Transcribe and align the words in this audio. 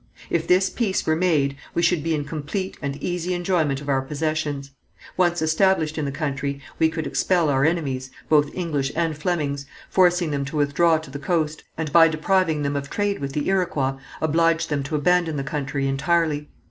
If 0.31 0.47
this 0.47 0.67
peace 0.67 1.05
were 1.05 1.15
made, 1.15 1.57
we 1.75 1.83
should 1.83 2.01
be 2.01 2.15
in 2.15 2.25
complete 2.25 2.75
and 2.81 2.95
easy 3.03 3.35
enjoyment 3.35 3.81
of 3.81 3.87
our 3.87 4.01
possessions. 4.01 4.71
Once 5.15 5.43
established 5.43 5.95
in 5.95 6.05
the 6.05 6.11
country, 6.11 6.59
we 6.79 6.89
could 6.89 7.05
expel 7.05 7.49
our 7.49 7.63
enemies, 7.63 8.09
both 8.27 8.49
English 8.55 8.91
and 8.95 9.15
Flemings, 9.15 9.67
forcing 9.91 10.31
them 10.31 10.43
to 10.45 10.57
withdraw 10.57 10.97
to 10.97 11.11
the 11.11 11.19
coast, 11.19 11.63
and, 11.77 11.91
by 11.93 12.07
depriving 12.07 12.63
them 12.63 12.75
of 12.75 12.89
trade 12.89 13.19
with 13.19 13.33
the 13.33 13.47
Iroquois, 13.47 13.99
oblige 14.21 14.69
them 14.69 14.81
to 14.85 14.95
abandon 14.95 15.37
the 15.37 15.43
country 15.43 15.87
entirely. 15.87 16.49